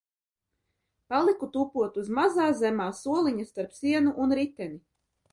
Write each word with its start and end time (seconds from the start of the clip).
Paliku 1.13 1.49
tupot 1.57 1.99
uz 2.03 2.09
mazā 2.19 2.47
zemā 2.61 2.87
soliņa 3.01 3.45
starp 3.49 3.75
sienu 3.81 4.15
un 4.25 4.33
riteni. 4.41 4.81